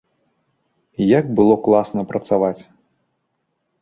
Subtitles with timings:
[1.19, 2.59] Як было класна працаваць!